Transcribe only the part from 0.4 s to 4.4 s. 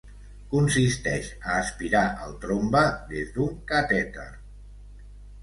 Consisteix a aspirar el trombe des d'un catèter.